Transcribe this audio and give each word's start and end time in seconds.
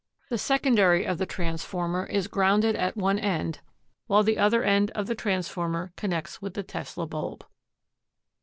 The 0.31 0.39
secondary 0.39 1.05
of 1.05 1.19
the 1.19 1.27
transformer 1.27 2.07
is 2.07 2.27
grounded 2.27 2.75
at 2.75 2.97
one 2.97 3.19
end, 3.19 3.59
while 4.07 4.23
the 4.23 4.39
other 4.39 4.63
end 4.63 4.89
of 4.95 5.05
the 5.05 5.13
transformer 5.13 5.93
connects 5.95 6.41
with 6.41 6.55
the 6.55 6.63
Tesla 6.63 7.05
bulb. 7.05 7.45